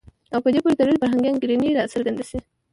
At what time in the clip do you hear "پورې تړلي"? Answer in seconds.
0.63-0.99